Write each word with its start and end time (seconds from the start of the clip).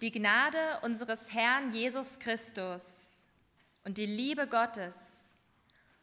Die 0.00 0.12
Gnade 0.12 0.78
unseres 0.82 1.34
Herrn 1.34 1.74
Jesus 1.74 2.20
Christus 2.20 3.26
und 3.82 3.98
die 3.98 4.06
Liebe 4.06 4.46
Gottes 4.46 5.34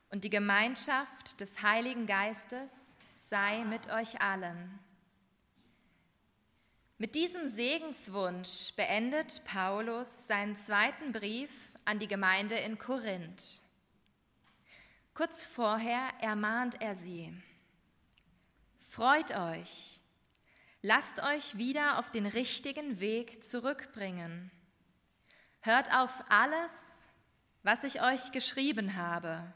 und 0.09 0.25
die 0.25 0.29
Gemeinschaft 0.29 1.39
des 1.39 1.61
Heiligen 1.61 2.05
Geistes 2.05 2.97
sei 3.15 3.63
mit 3.63 3.89
euch 3.89 4.21
allen. 4.21 4.79
Mit 6.97 7.15
diesem 7.15 7.47
Segenswunsch 7.47 8.73
beendet 8.75 9.45
Paulus 9.45 10.27
seinen 10.27 10.57
zweiten 10.57 11.13
Brief 11.13 11.71
an 11.85 11.97
die 11.97 12.09
Gemeinde 12.09 12.55
in 12.55 12.77
Korinth. 12.77 13.61
Kurz 15.13 15.41
vorher 15.41 16.09
ermahnt 16.19 16.81
er 16.81 16.95
sie, 16.95 17.33
Freut 18.77 19.33
euch, 19.35 20.01
Lasst 20.87 21.23
euch 21.23 21.57
wieder 21.57 21.97
auf 21.97 22.11
den 22.11 22.27
richtigen 22.27 22.99
Weg 22.99 23.43
zurückbringen. 23.43 24.51
Hört 25.61 25.91
auf 25.91 26.23
alles, 26.29 27.09
was 27.63 27.83
ich 27.83 28.03
euch 28.03 28.31
geschrieben 28.31 28.95
habe. 28.95 29.51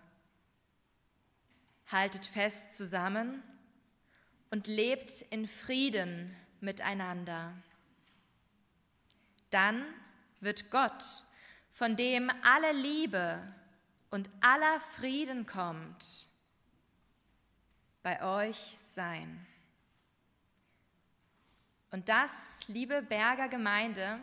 Haltet 1.85 2.25
fest 2.25 2.73
zusammen 2.73 3.43
und 4.49 4.65
lebt 4.65 5.21
in 5.29 5.47
Frieden 5.47 6.35
miteinander. 6.61 7.53
Dann 9.51 9.85
wird 10.39 10.71
Gott, 10.71 11.03
von 11.69 11.95
dem 11.95 12.31
alle 12.41 12.71
Liebe 12.71 13.39
und 14.09 14.31
aller 14.41 14.79
Frieden 14.79 15.45
kommt, 15.45 16.27
bei 18.01 18.47
euch 18.47 18.77
sein. 18.79 19.45
Und 21.91 22.07
das, 22.09 22.67
liebe 22.67 23.01
Berger 23.01 23.47
Gemeinde, 23.47 24.19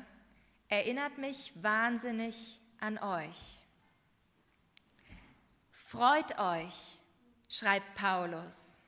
erinnert 0.69 1.19
mich 1.19 1.53
wahnsinnig 1.63 2.61
an 2.79 2.99
euch. 2.99 3.61
Freut 5.71 6.39
euch, 6.39 6.99
schreibt 7.49 7.95
Paulus. 7.95 8.83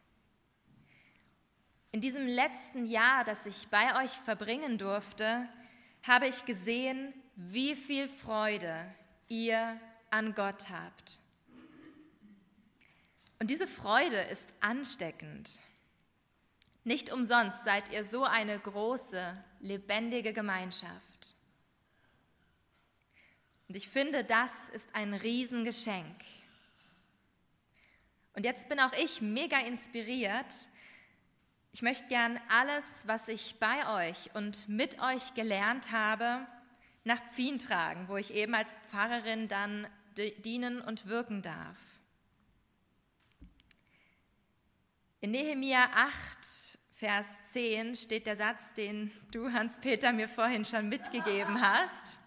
In 1.91 2.01
diesem 2.01 2.27
letzten 2.27 2.87
Jahr, 2.87 3.25
das 3.25 3.47
ich 3.47 3.69
bei 3.69 4.05
euch 4.05 4.13
verbringen 4.13 4.79
durfte, 4.79 5.49
habe 6.03 6.29
ich 6.29 6.45
gesehen, 6.45 7.13
wie 7.35 7.75
viel 7.75 8.09
Freude 8.09 8.95
ihr 9.29 9.81
an 10.11 10.35
Gott 10.35 10.71
habt. 10.71 11.19
Und 13.39 13.51
diese 13.51 13.67
Freude 13.67 14.21
ist 14.21 14.55
ansteckend. 14.61 15.61
Nicht 16.89 17.13
umsonst 17.13 17.65
seid 17.65 17.93
ihr 17.93 18.03
so 18.03 18.25
eine 18.25 18.59
große, 18.59 19.37
lebendige 19.61 20.33
Gemeinschaft. 20.33 21.35
Und 23.69 23.77
ich 23.77 23.91
finde, 23.91 24.25
das 24.25 24.71
ist 24.71 24.95
ein 24.95 25.13
Riesengeschenk. 25.13 26.17
Und 28.33 28.45
jetzt 28.45 28.71
bin 28.71 28.81
auch 28.81 28.95
ich 28.95 29.21
mega 29.21 29.59
inspiriert. 29.59 30.55
Ich 31.73 31.83
möchte 31.83 32.09
gern 32.09 32.41
alles, 32.49 33.07
was 33.07 33.29
ich 33.29 33.57
bei 33.61 34.09
euch 34.09 34.35
und 34.35 34.71
mit 34.71 34.99
euch 35.03 35.35
gelernt 35.35 35.93
habe, 35.93 36.47
nach 37.05 37.21
Pfien 37.33 37.59
tragen, 37.59 38.09
wo 38.09 38.17
ich 38.17 38.33
eben 38.33 38.55
als 38.55 38.77
Pfarrerin 38.89 39.47
dann 39.47 39.87
dienen 40.17 40.81
und 40.81 41.05
wirken 41.05 41.43
darf. 41.43 41.98
In 45.21 45.33
Nehemia 45.33 45.91
8, 45.95 46.79
Vers 46.95 47.51
10 47.53 47.97
steht 47.97 48.27
der 48.29 48.37
Satz, 48.37 48.73
den 48.75 49.11
du, 49.33 49.53
Hans-Peter, 49.53 50.13
mir 50.13 50.29
vorhin 50.29 50.65
schon 50.65 50.89
mitgegeben 50.89 51.61
hast. 51.61 52.21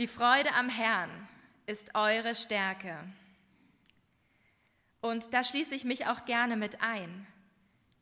Die 0.00 0.08
Freude 0.08 0.52
am 0.54 0.68
Herrn 0.68 1.28
ist 1.66 1.94
eure 1.94 2.34
Stärke. 2.34 2.98
Und 5.00 5.34
da 5.34 5.44
schließe 5.44 5.72
ich 5.76 5.84
mich 5.84 6.08
auch 6.08 6.24
gerne 6.24 6.56
mit 6.56 6.82
ein. 6.82 7.28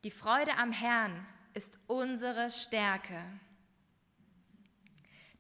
Die 0.05 0.11
Freude 0.11 0.57
am 0.57 0.73
Herrn 0.73 1.27
ist 1.53 1.79
unsere 1.87 2.51
Stärke. 2.51 3.23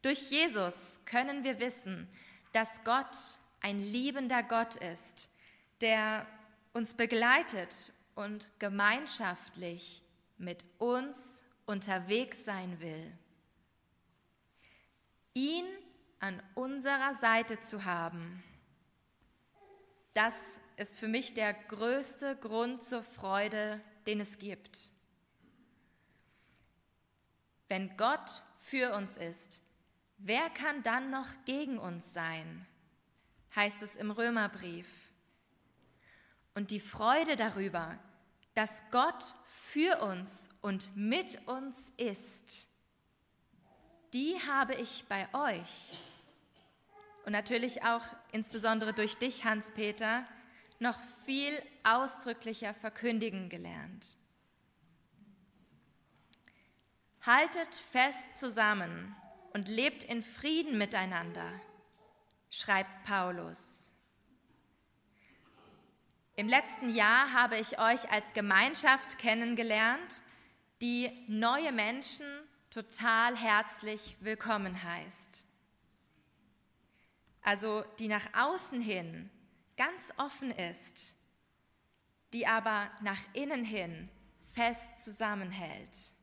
Durch 0.02 0.30
Jesus 0.30 1.00
können 1.06 1.42
wir 1.42 1.58
wissen, 1.58 2.06
dass 2.52 2.84
Gott 2.84 3.16
ein 3.62 3.78
liebender 3.78 4.42
Gott 4.42 4.76
ist, 4.76 5.30
der 5.80 6.26
uns 6.74 6.92
begleitet 6.92 7.94
und 8.20 8.50
gemeinschaftlich 8.58 10.02
mit 10.38 10.64
uns 10.78 11.44
unterwegs 11.66 12.44
sein 12.44 12.80
will. 12.80 13.12
Ihn 15.34 15.64
an 16.18 16.42
unserer 16.54 17.14
Seite 17.14 17.60
zu 17.60 17.84
haben, 17.84 18.42
das 20.14 20.60
ist 20.76 20.98
für 20.98 21.08
mich 21.08 21.34
der 21.34 21.54
größte 21.54 22.36
Grund 22.36 22.82
zur 22.82 23.02
Freude, 23.02 23.80
den 24.06 24.20
es 24.20 24.38
gibt. 24.38 24.90
Wenn 27.68 27.96
Gott 27.96 28.42
für 28.58 28.94
uns 28.94 29.16
ist, 29.16 29.62
wer 30.18 30.50
kann 30.50 30.82
dann 30.82 31.10
noch 31.10 31.28
gegen 31.44 31.78
uns 31.78 32.12
sein? 32.12 32.66
heißt 33.56 33.82
es 33.82 33.96
im 33.96 34.10
Römerbrief. 34.10 35.10
Und 36.54 36.70
die 36.70 36.80
Freude 36.80 37.34
darüber, 37.36 37.98
dass 38.60 38.82
Gott 38.90 39.24
für 39.46 40.02
uns 40.02 40.50
und 40.60 40.94
mit 40.94 41.48
uns 41.48 41.88
ist, 41.96 42.68
die 44.12 44.36
habe 44.46 44.74
ich 44.74 45.06
bei 45.08 45.26
euch 45.32 45.98
und 47.24 47.32
natürlich 47.32 47.82
auch 47.84 48.02
insbesondere 48.32 48.92
durch 48.92 49.16
dich, 49.16 49.46
Hans-Peter, 49.46 50.26
noch 50.78 51.00
viel 51.24 51.54
ausdrücklicher 51.84 52.74
verkündigen 52.74 53.48
gelernt. 53.48 54.18
Haltet 57.22 57.74
fest 57.74 58.36
zusammen 58.36 59.16
und 59.54 59.68
lebt 59.68 60.04
in 60.04 60.22
Frieden 60.22 60.76
miteinander, 60.76 61.50
schreibt 62.50 63.04
Paulus. 63.04 63.99
Im 66.40 66.48
letzten 66.48 66.88
Jahr 66.88 67.34
habe 67.34 67.58
ich 67.58 67.78
euch 67.78 68.10
als 68.10 68.32
Gemeinschaft 68.32 69.18
kennengelernt, 69.18 70.22
die 70.80 71.10
neue 71.28 71.70
Menschen 71.70 72.24
total 72.70 73.36
herzlich 73.36 74.16
willkommen 74.20 74.82
heißt. 74.82 75.44
Also 77.42 77.84
die 77.98 78.08
nach 78.08 78.26
außen 78.38 78.80
hin 78.80 79.28
ganz 79.76 80.14
offen 80.16 80.50
ist, 80.50 81.14
die 82.32 82.46
aber 82.46 82.90
nach 83.02 83.20
innen 83.34 83.62
hin 83.62 84.08
fest 84.54 84.98
zusammenhält. 84.98 86.14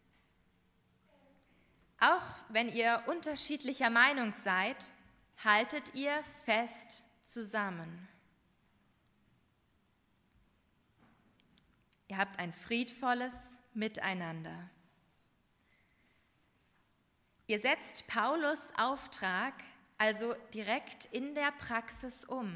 Auch 2.00 2.26
wenn 2.50 2.70
ihr 2.70 3.04
unterschiedlicher 3.06 3.92
Meinung 3.92 4.34
seid, 4.34 4.94
haltet 5.44 5.94
ihr 5.94 6.24
fest 6.44 7.04
zusammen. 7.22 8.08
Ihr 12.08 12.18
habt 12.18 12.40
ein 12.40 12.54
friedvolles 12.54 13.60
Miteinander. 13.74 14.70
Ihr 17.48 17.60
setzt 17.60 18.08
Paulus 18.08 18.74
Auftrag 18.78 19.54
also 19.98 20.36
direkt 20.54 21.06
in 21.06 21.34
der 21.34 21.52
Praxis 21.52 22.26
um. 22.26 22.56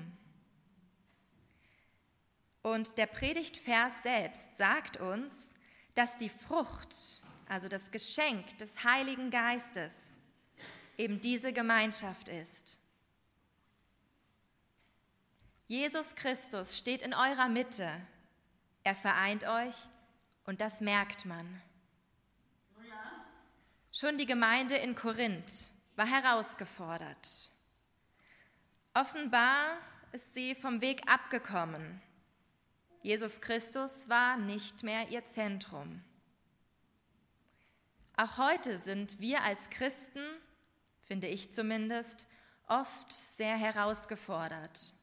Und 2.62 2.98
der 2.98 3.08
Predigtvers 3.08 4.04
selbst 4.04 4.58
sagt 4.58 4.98
uns, 4.98 5.56
dass 5.96 6.18
die 6.18 6.30
Frucht, 6.30 7.22
also 7.48 7.68
das 7.68 7.92
Geschenk 7.92 8.58
des 8.60 8.84
Heiligen 8.84 9.32
Geistes, 9.32 10.18
eben 10.98 11.20
diese 11.20 11.52
Gemeinschaft 11.52 12.30
ist. 12.30 12.78
Jesus 15.68 16.16
Christus 16.16 16.78
steht 16.78 17.02
in 17.02 17.14
eurer 17.14 17.50
Mitte 17.50 17.90
er 18.84 18.96
vereint 18.96 19.44
euch 19.46 19.76
und 20.46 20.62
das 20.62 20.82
merkt 20.82 21.26
man. 21.26 21.62
Schon 23.94 24.18
die 24.18 24.26
Gemeinde 24.26 24.76
in 24.78 24.96
Korinth 24.96 25.70
war 25.96 26.08
herausgefordert. 26.08 27.52
Offenbar 28.94 29.78
ist 30.12 30.34
sie 30.34 30.56
vom 30.56 30.82
Weg 30.82 31.12
abgekommen. 31.12 32.02
Jesus 33.04 33.42
Christus 33.42 34.10
war 34.10 34.38
nicht 34.38 34.84
mehr 34.84 35.10
ihr 35.10 35.26
Zentrum. 35.26 36.04
Auch 38.16 38.38
heute 38.38 38.78
sind 38.78 39.20
wir 39.20 39.44
als 39.44 39.70
Christen, 39.70 40.24
finde 41.08 41.28
ich 41.28 41.52
zumindest, 41.52 42.28
oft 42.68 43.12
sehr 43.12 43.58
herausgefordert. 43.58 44.94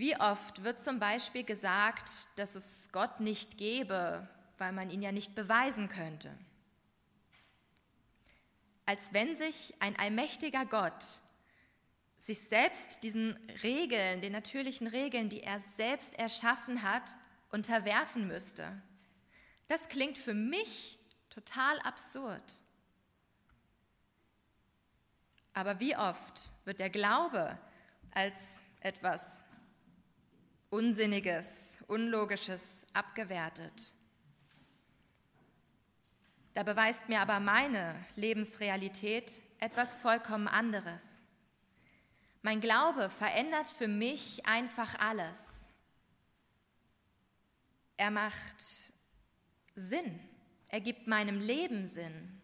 Wie 0.00 0.16
oft 0.16 0.64
wird 0.64 0.80
zum 0.80 0.98
Beispiel 0.98 1.44
gesagt, 1.44 2.10
dass 2.36 2.54
es 2.54 2.90
Gott 2.90 3.20
nicht 3.20 3.58
gäbe, 3.58 4.26
weil 4.58 4.72
man 4.72 4.90
ihn 4.90 5.02
ja 5.02 5.12
nicht 5.12 5.34
beweisen 5.34 5.88
könnte? 5.88 6.34
als 8.90 9.12
wenn 9.12 9.36
sich 9.36 9.72
ein 9.78 9.96
allmächtiger 10.00 10.66
Gott 10.66 11.20
sich 12.18 12.40
selbst 12.40 13.04
diesen 13.04 13.36
Regeln, 13.62 14.20
den 14.20 14.32
natürlichen 14.32 14.88
Regeln, 14.88 15.28
die 15.28 15.44
er 15.44 15.60
selbst 15.60 16.18
erschaffen 16.18 16.82
hat, 16.82 17.08
unterwerfen 17.52 18.26
müsste. 18.26 18.82
Das 19.68 19.88
klingt 19.88 20.18
für 20.18 20.34
mich 20.34 20.98
total 21.28 21.78
absurd. 21.82 22.62
Aber 25.54 25.78
wie 25.78 25.96
oft 25.96 26.50
wird 26.64 26.80
der 26.80 26.90
Glaube 26.90 27.56
als 28.10 28.64
etwas 28.80 29.44
Unsinniges, 30.70 31.84
Unlogisches 31.88 32.86
abgewertet? 32.92 33.92
Da 36.54 36.62
beweist 36.62 37.08
mir 37.08 37.20
aber 37.20 37.40
meine 37.40 37.94
Lebensrealität 38.16 39.40
etwas 39.60 39.94
vollkommen 39.94 40.48
anderes. 40.48 41.22
Mein 42.42 42.60
Glaube 42.60 43.10
verändert 43.10 43.68
für 43.68 43.88
mich 43.88 44.46
einfach 44.46 44.98
alles. 44.98 45.68
Er 47.96 48.10
macht 48.10 48.60
Sinn. 49.74 50.20
Er 50.68 50.80
gibt 50.80 51.06
meinem 51.06 51.40
Leben 51.40 51.86
Sinn. 51.86 52.40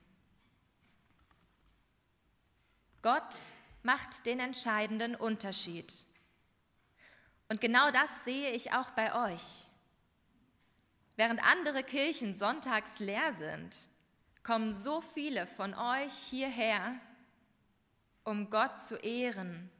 Gott 3.02 3.52
macht 3.82 4.26
den 4.26 4.40
entscheidenden 4.40 5.14
Unterschied. 5.14 6.05
Und 7.48 7.60
genau 7.60 7.90
das 7.90 8.24
sehe 8.24 8.50
ich 8.50 8.72
auch 8.72 8.90
bei 8.90 9.32
euch. 9.32 9.68
Während 11.16 11.42
andere 11.48 11.82
Kirchen 11.82 12.34
sonntags 12.34 12.98
leer 12.98 13.32
sind, 13.32 13.88
kommen 14.42 14.72
so 14.72 15.00
viele 15.00 15.46
von 15.46 15.74
euch 15.74 16.12
hierher, 16.12 16.94
um 18.24 18.50
Gott 18.50 18.82
zu 18.82 18.96
ehren, 18.96 19.70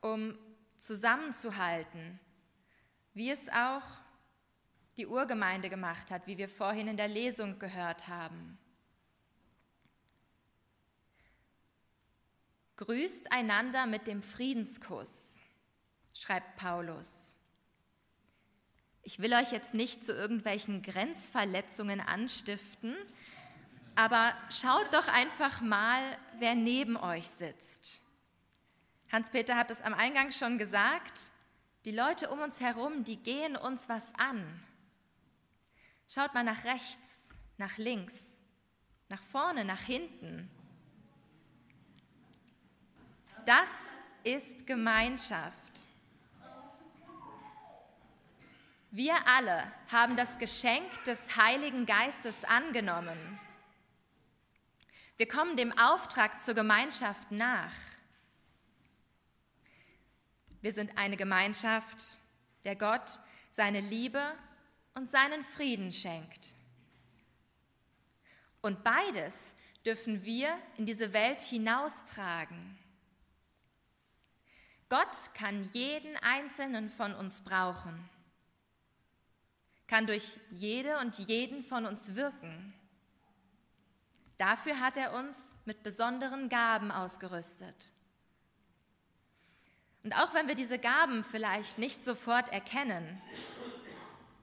um 0.00 0.38
zusammenzuhalten, 0.76 2.18
wie 3.14 3.30
es 3.30 3.48
auch 3.48 3.82
die 4.96 5.06
Urgemeinde 5.06 5.70
gemacht 5.70 6.10
hat, 6.10 6.26
wie 6.26 6.38
wir 6.38 6.48
vorhin 6.48 6.88
in 6.88 6.96
der 6.96 7.08
Lesung 7.08 7.58
gehört 7.58 8.08
haben. 8.08 8.58
Grüßt 12.76 13.32
einander 13.32 13.86
mit 13.86 14.06
dem 14.06 14.22
Friedenskuss, 14.22 15.42
schreibt 16.14 16.56
Paulus. 16.56 17.36
Ich 19.02 19.18
will 19.18 19.32
euch 19.32 19.52
jetzt 19.52 19.74
nicht 19.74 20.04
zu 20.04 20.12
irgendwelchen 20.12 20.82
Grenzverletzungen 20.82 22.00
anstiften, 22.00 22.96
aber 23.94 24.34
schaut 24.50 24.92
doch 24.92 25.08
einfach 25.08 25.60
mal, 25.60 26.00
wer 26.38 26.54
neben 26.54 26.96
euch 26.96 27.28
sitzt. 27.28 28.02
Hans-Peter 29.10 29.56
hat 29.56 29.70
es 29.70 29.80
am 29.80 29.94
Eingang 29.94 30.30
schon 30.30 30.58
gesagt, 30.58 31.30
die 31.84 31.90
Leute 31.90 32.30
um 32.30 32.40
uns 32.40 32.60
herum, 32.60 33.04
die 33.04 33.16
gehen 33.16 33.56
uns 33.56 33.88
was 33.88 34.14
an. 34.16 34.44
Schaut 36.08 36.34
mal 36.34 36.44
nach 36.44 36.64
rechts, 36.64 37.30
nach 37.56 37.78
links, 37.78 38.42
nach 39.08 39.22
vorne, 39.22 39.64
nach 39.64 39.80
hinten. 39.80 40.50
Das 43.46 43.70
ist 44.22 44.66
Gemeinschaft. 44.66 45.88
Wir 48.92 49.14
alle 49.28 49.70
haben 49.92 50.16
das 50.16 50.38
Geschenk 50.38 51.04
des 51.04 51.36
Heiligen 51.36 51.86
Geistes 51.86 52.44
angenommen. 52.44 53.38
Wir 55.16 55.28
kommen 55.28 55.56
dem 55.56 55.76
Auftrag 55.78 56.42
zur 56.42 56.54
Gemeinschaft 56.54 57.30
nach. 57.30 57.72
Wir 60.60 60.72
sind 60.72 60.98
eine 60.98 61.16
Gemeinschaft, 61.16 62.18
der 62.64 62.74
Gott 62.74 63.20
seine 63.52 63.78
Liebe 63.80 64.34
und 64.94 65.08
seinen 65.08 65.44
Frieden 65.44 65.92
schenkt. 65.92 66.56
Und 68.60 68.82
beides 68.82 69.54
dürfen 69.86 70.24
wir 70.24 70.58
in 70.76 70.86
diese 70.86 71.12
Welt 71.12 71.42
hinaustragen. 71.42 72.76
Gott 74.88 75.32
kann 75.34 75.70
jeden 75.74 76.16
einzelnen 76.16 76.90
von 76.90 77.14
uns 77.14 77.42
brauchen, 77.42 78.10
kann 79.90 80.06
durch 80.06 80.38
jede 80.52 80.98
und 80.98 81.18
jeden 81.18 81.64
von 81.64 81.84
uns 81.84 82.14
wirken. 82.14 82.72
Dafür 84.38 84.78
hat 84.78 84.96
er 84.96 85.12
uns 85.14 85.56
mit 85.64 85.82
besonderen 85.82 86.48
Gaben 86.48 86.92
ausgerüstet. 86.92 87.90
Und 90.04 90.14
auch 90.14 90.32
wenn 90.32 90.46
wir 90.46 90.54
diese 90.54 90.78
Gaben 90.78 91.24
vielleicht 91.24 91.78
nicht 91.78 92.04
sofort 92.04 92.50
erkennen, 92.50 93.20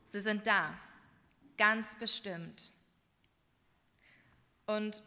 sie 0.03 0.19
sind 0.19 0.45
da, 0.47 0.77
ganz 1.57 1.95
bestimmt. 1.95 2.69
Und 4.65 5.01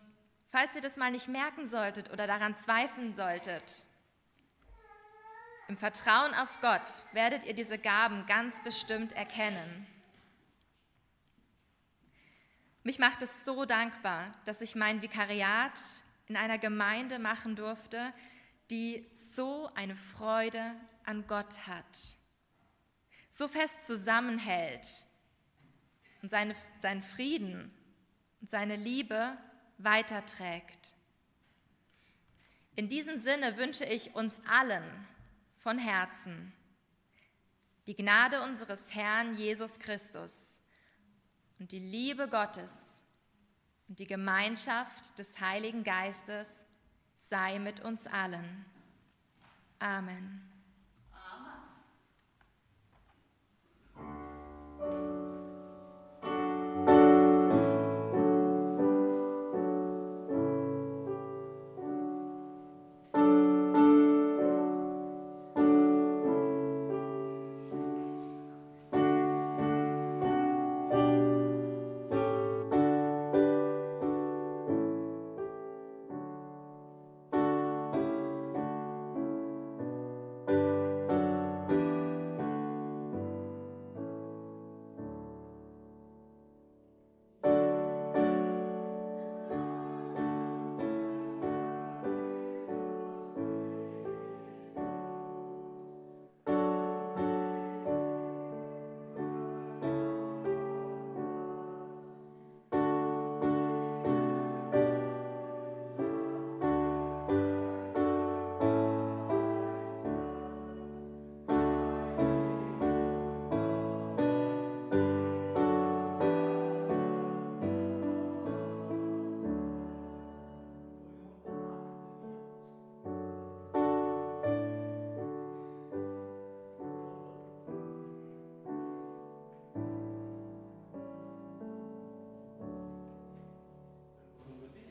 falls 0.48 0.74
ihr 0.74 0.80
das 0.80 0.96
mal 0.96 1.10
nicht 1.10 1.28
merken 1.28 1.66
solltet 1.66 2.10
oder 2.14 2.26
daran 2.26 2.56
zweifeln 2.56 3.12
solltet, 3.12 3.84
im 5.68 5.76
Vertrauen 5.76 6.32
auf 6.34 6.60
Gott 6.62 7.02
werdet 7.12 7.44
ihr 7.44 7.54
diese 7.54 7.76
Gaben 7.76 8.24
ganz 8.24 8.64
bestimmt 8.64 9.12
erkennen. 9.12 9.86
Mich 12.82 12.98
macht 12.98 13.22
es 13.22 13.44
so 13.44 13.64
dankbar, 13.64 14.32
dass 14.46 14.62
ich 14.62 14.74
mein 14.74 15.02
Vikariat 15.02 15.78
in 16.26 16.36
einer 16.36 16.58
Gemeinde 16.58 17.18
machen 17.18 17.56
durfte, 17.56 18.12
die 18.70 19.06
so 19.14 19.70
eine 19.74 19.96
Freude 19.96 20.74
an 21.04 21.26
Gott 21.26 21.66
hat, 21.66 22.16
so 23.28 23.48
fest 23.48 23.84
zusammenhält 23.84 25.06
und 26.22 26.30
seine, 26.30 26.54
seinen 26.78 27.02
Frieden 27.02 27.70
und 28.40 28.48
seine 28.48 28.76
Liebe 28.76 29.36
weiterträgt. 29.78 30.94
In 32.76 32.88
diesem 32.88 33.16
Sinne 33.16 33.56
wünsche 33.56 33.84
ich 33.84 34.14
uns 34.14 34.40
allen 34.46 34.84
von 35.58 35.78
Herzen 35.78 36.52
die 37.86 37.96
Gnade 37.96 38.42
unseres 38.42 38.94
Herrn 38.94 39.34
Jesus 39.34 39.78
Christus 39.78 40.62
und 41.60 41.72
die 41.72 41.78
Liebe 41.78 42.26
Gottes 42.26 43.04
und 43.88 43.98
die 43.98 44.06
Gemeinschaft 44.06 45.18
des 45.18 45.40
Heiligen 45.40 45.84
Geistes 45.84 46.64
sei 47.16 47.58
mit 47.58 47.80
uns 47.80 48.06
allen. 48.06 48.64
Amen. 49.78 50.49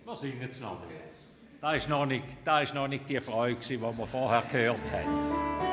Wir 0.09 0.15
singen 0.15 0.41
jetzt 0.41 0.59
noch. 0.59 0.81
Das 1.61 1.75
ist 1.75 1.87
noch 1.87 2.03
nicht, 2.07 2.23
das 2.43 2.63
ist 2.63 2.73
noch 2.73 2.87
nicht 2.87 3.07
die 3.07 3.19
Freude, 3.19 3.59
die 3.59 3.79
wir 3.79 4.07
vorher 4.07 4.41
gehört 4.41 4.91
haben. 4.91 5.68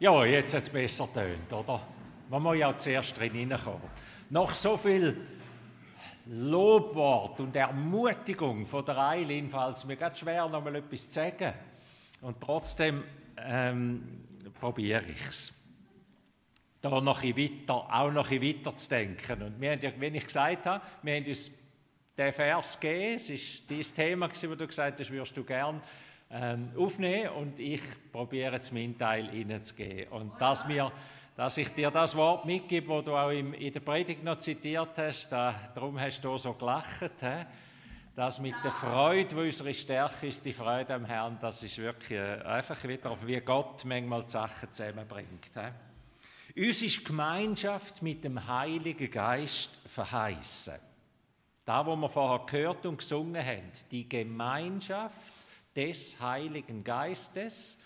Ja, 0.00 0.24
jetzt 0.24 0.54
hat 0.54 0.62
es 0.62 0.70
besser 0.70 1.08
tönt, 1.12 1.52
oder? 1.52 1.80
Man 2.28 2.40
muss 2.40 2.56
ja 2.56 2.76
zuerst 2.76 3.18
drin 3.18 3.32
hineinkommen. 3.32 3.82
Nach 4.30 4.54
so 4.54 4.76
viel 4.76 5.16
Lobwort 6.26 7.40
und 7.40 7.56
Ermutigung 7.56 8.64
von 8.64 8.84
der 8.84 8.96
Eilin 8.96 9.48
fällt 9.48 9.76
es 9.76 9.84
mir 9.86 9.96
ganz 9.96 10.20
schwer, 10.20 10.48
noch 10.48 10.62
mal 10.62 10.76
etwas 10.76 11.08
zu 11.08 11.14
sagen. 11.14 11.52
Und 12.20 12.40
trotzdem 12.40 13.02
ähm, 13.44 14.24
probiere 14.60 15.02
ich 15.10 15.26
es. 15.28 15.64
Da 16.80 17.00
noch 17.00 17.24
ein 17.24 17.36
weiter, 17.36 17.74
auch 17.74 18.12
noch 18.12 18.30
ein 18.30 18.40
weiter 18.40 18.76
zu 18.76 18.88
denken. 18.90 19.42
Und 19.42 19.60
wir 19.60 19.72
haben 19.72 19.80
ja, 19.80 19.90
wie 19.98 20.06
ich 20.06 20.26
gesagt 20.26 20.66
habe, 20.66 20.84
wir 21.02 21.16
haben 21.16 21.24
uns 21.26 21.50
den 22.16 22.32
Vers 22.32 22.78
gegeben. 22.78 23.16
Es 23.16 23.30
war 23.30 23.36
dieses 23.70 23.94
Thema, 23.94 24.28
das 24.28 24.40
du 24.42 24.64
gesagt 24.64 25.00
hast, 25.00 25.10
würdest 25.10 25.36
du 25.36 25.42
gerne 25.42 25.80
ähm, 26.30 26.70
aufnehmen 26.76 27.30
und 27.30 27.58
ich 27.58 27.80
probiere 28.12 28.54
jetzt 28.54 28.72
meinen 28.72 28.98
Teil 28.98 29.28
hineinzugeben. 29.30 30.12
Und 30.12 30.40
dass, 30.40 30.66
mir, 30.66 30.92
dass 31.36 31.56
ich 31.56 31.68
dir 31.70 31.90
das 31.90 32.16
Wort 32.16 32.44
mitgebe, 32.44 32.88
das 32.88 33.04
du 33.04 33.16
auch 33.16 33.30
im, 33.30 33.54
in 33.54 33.72
der 33.72 33.80
Predigt 33.80 34.22
noch 34.22 34.36
zitiert 34.36 34.96
hast, 34.96 35.30
da, 35.30 35.54
darum 35.74 35.98
hast 35.98 36.20
du 36.20 36.36
so 36.36 36.52
gelacht, 36.54 37.20
he? 37.20 37.44
das 38.14 38.40
mit 38.40 38.54
der 38.64 38.72
Freude, 38.72 39.36
wo 39.36 39.40
unsere 39.40 39.72
Stärke 39.72 40.26
ist, 40.26 40.44
die 40.44 40.52
Freude 40.52 40.94
am 40.94 41.04
Herrn, 41.04 41.38
das 41.40 41.62
ist 41.62 41.78
wirklich 41.78 42.18
äh, 42.18 42.42
einfach 42.42 42.82
wieder, 42.84 43.16
wie 43.24 43.40
Gott 43.40 43.84
manchmal 43.84 44.24
die 44.24 44.30
Sachen 44.30 44.72
zusammenbringt. 44.72 45.50
He? 45.54 46.66
Uns 46.68 46.82
ist 46.82 47.04
Gemeinschaft 47.04 48.02
mit 48.02 48.24
dem 48.24 48.46
Heiligen 48.48 49.10
Geist 49.10 49.76
verheißen. 49.86 50.74
Da, 51.64 51.86
wo 51.86 51.94
wir 51.94 52.08
vorher 52.08 52.44
gehört 52.46 52.84
und 52.86 52.98
gesungen 52.98 53.44
haben, 53.44 53.70
die 53.90 54.08
Gemeinschaft 54.08 55.34
des 55.78 56.20
Heiligen 56.20 56.82
Geistes. 56.82 57.78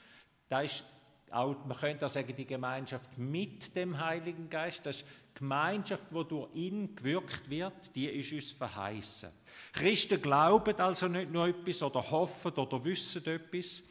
Da 0.48 0.62
ist 0.62 0.82
auch, 1.30 1.62
man 1.66 1.76
könnte 1.76 2.06
auch 2.06 2.10
sagen, 2.10 2.34
die 2.34 2.46
Gemeinschaft 2.46 3.18
mit 3.18 3.76
dem 3.76 3.98
Heiligen 3.98 4.48
Geist. 4.48 4.86
Das 4.86 4.96
ist 4.96 5.04
die 5.34 5.40
Gemeinschaft, 5.40 6.06
wo 6.10 6.22
durch 6.22 6.54
ihn 6.54 6.96
gewirkt 6.96 7.50
wird, 7.50 7.94
die 7.94 8.06
ist 8.06 8.32
uns 8.32 8.52
verheißen. 8.52 9.28
Christen 9.74 10.22
glauben 10.22 10.74
also 10.80 11.06
nicht 11.08 11.30
nur 11.30 11.48
etwas 11.48 11.82
oder 11.82 12.10
hoffen 12.10 12.52
oder 12.52 12.82
wissen 12.82 13.26
etwas. 13.26 13.82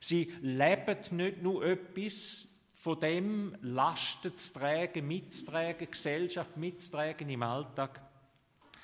Sie 0.00 0.32
leben 0.40 0.98
nicht 1.12 1.40
nur 1.40 1.64
etwas, 1.64 2.48
von 2.72 3.00
dem 3.00 3.56
Lasten 3.62 4.36
zu 4.36 4.52
tragen, 4.52 5.06
mitzutragen, 5.06 5.90
Gesellschaft 5.90 6.56
mitzutragen 6.56 7.30
im 7.30 7.42
Alltag, 7.42 8.00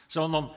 sondern 0.09 0.51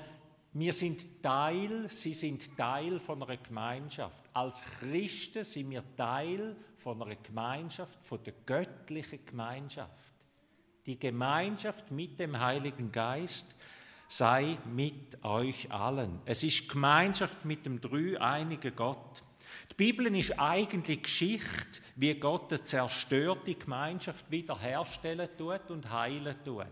wir 0.53 0.71
sind 0.71 1.23
Teil, 1.23 1.89
sie 1.89 2.13
sind 2.13 2.55
Teil 2.55 2.99
von 2.99 3.23
einer 3.23 3.37
Gemeinschaft. 3.37 4.23
Als 4.33 4.61
Christen 4.61 5.43
sind 5.43 5.71
wir 5.71 5.83
Teil 5.95 6.55
von 6.77 7.01
einer 7.01 7.15
Gemeinschaft, 7.15 7.97
von 8.03 8.23
der 8.23 8.33
göttlichen 8.45 9.25
Gemeinschaft. 9.25 10.13
Die 10.85 10.99
Gemeinschaft 10.99 11.89
mit 11.91 12.19
dem 12.19 12.39
Heiligen 12.39 12.91
Geist 12.91 13.55
sei 14.07 14.57
mit 14.71 15.23
euch 15.23 15.71
allen. 15.71 16.19
Es 16.25 16.43
ist 16.43 16.69
Gemeinschaft 16.69 17.45
mit 17.45 17.65
dem 17.65 17.81
dreieinigen 17.81 18.75
Gott. 18.75 19.23
Die 19.71 19.75
Bibel 19.75 20.15
ist 20.15 20.39
eigentlich 20.39 21.01
Geschichte, 21.01 21.81
wie 21.95 22.13
Gott 22.13 22.51
eine 22.51 22.61
zerstörte 22.61 23.55
Gemeinschaft 23.55 24.29
wiederherstellen 24.29 25.29
tut 25.35 25.71
und 25.71 25.89
heilen 25.89 26.35
tut. 26.43 26.67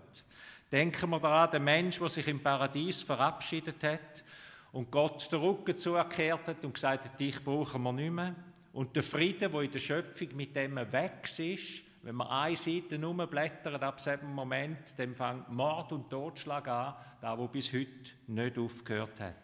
Denken 0.71 1.09
wir 1.09 1.19
daran, 1.19 1.51
der 1.51 1.59
Mensch, 1.59 1.99
der 1.99 2.09
sich 2.09 2.27
im 2.27 2.41
Paradies 2.41 3.01
verabschiedet 3.01 3.83
hat 3.83 4.23
und 4.71 4.89
Gott 4.89 5.29
den 5.31 5.39
Rücken 5.39 5.77
zugekehrt 5.77 6.47
hat 6.47 6.63
und 6.63 6.73
gesagt 6.73 7.05
hat, 7.05 7.19
dich 7.19 7.43
brauchen 7.43 7.83
wir 7.83 7.91
nicht 7.91 8.11
mehr. 8.11 8.35
Und 8.71 8.95
der 8.95 9.03
Frieden, 9.03 9.51
der 9.51 9.61
in 9.61 9.71
der 9.71 9.79
Schöpfung 9.79 10.29
mit 10.35 10.55
dem 10.55 10.77
weg 10.77 11.27
ist, 11.39 11.83
wenn 12.03 12.15
man 12.15 12.27
eine 12.27 12.55
Seite 12.55 12.97
nur 12.97 13.27
blättert, 13.27 13.83
ab 13.83 13.97
diesem 13.97 14.33
Moment, 14.33 14.97
dann 14.97 15.13
fängt 15.13 15.49
Mord 15.49 15.91
und 15.91 16.09
Totschlag 16.09 16.67
an, 16.67 16.95
da 17.19 17.37
wo 17.37 17.47
bis 17.47 17.73
heute 17.73 17.89
nicht 18.27 18.57
aufgehört 18.57 19.19
hat. 19.19 19.35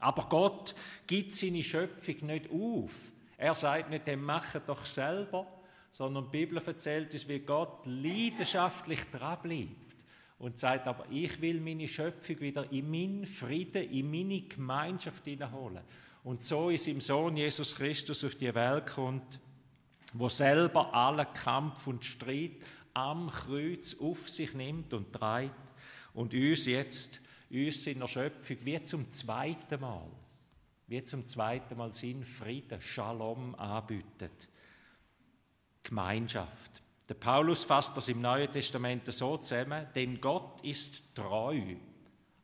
Aber 0.00 0.26
Gott 0.28 0.74
gibt 1.06 1.32
seine 1.32 1.62
Schöpfung 1.62 2.26
nicht 2.26 2.50
auf. 2.50 3.12
Er 3.38 3.54
sagt 3.54 3.90
nicht, 3.90 4.08
dem 4.08 4.24
machen 4.24 4.60
doch 4.66 4.84
selber, 4.84 5.46
sondern 5.90 6.24
die 6.24 6.38
Bibel 6.38 6.60
erzählt 6.64 7.12
uns, 7.12 7.28
wie 7.28 7.38
Gott 7.38 7.86
leidenschaftlich 7.86 9.08
dranbleibt 9.10 9.81
und 10.42 10.58
sagt, 10.58 10.88
aber 10.88 11.06
ich 11.08 11.40
will 11.40 11.60
meine 11.60 11.86
Schöpfung 11.86 12.40
wieder 12.40 12.70
in 12.72 12.90
meinen 12.90 13.26
Frieden, 13.26 13.88
in 13.90 14.10
meine 14.10 14.42
Gemeinschaft 14.42 15.24
hineinholen. 15.24 15.84
Und 16.24 16.42
so 16.42 16.68
ist 16.68 16.88
im 16.88 17.00
Sohn 17.00 17.36
Jesus 17.36 17.76
Christus 17.76 18.24
auf 18.24 18.34
die 18.34 18.52
Welt 18.52 18.88
kommt, 18.88 19.38
wo 20.14 20.28
selber 20.28 20.92
allen 20.92 21.32
Kampf 21.32 21.86
und 21.86 22.04
Streit 22.04 22.56
am 22.92 23.30
Kreuz 23.30 23.96
auf 24.00 24.28
sich 24.28 24.52
nimmt 24.54 24.92
und 24.92 25.12
treibt 25.12 25.54
und 26.12 26.34
uns 26.34 26.66
jetzt, 26.66 27.20
uns 27.48 27.86
in 27.86 28.00
der 28.00 28.08
Schöpfung, 28.08 28.56
wie 28.64 28.82
zum 28.82 29.12
zweiten 29.12 29.80
Mal, 29.80 30.10
wie 30.88 31.04
zum 31.04 31.24
zweiten 31.24 31.76
Mal 31.76 31.92
Sinn, 31.92 32.24
Frieden, 32.24 32.80
Shalom 32.80 33.54
anbietet. 33.54 34.48
Gemeinschaft. 35.84 36.81
Der 37.08 37.14
Paulus 37.14 37.64
fasst 37.64 37.96
das 37.96 38.08
im 38.08 38.20
Neuen 38.20 38.50
Testament 38.50 39.12
so 39.12 39.36
zusammen, 39.36 39.86
denn 39.94 40.20
Gott 40.20 40.60
ist 40.62 41.14
treu. 41.14 41.60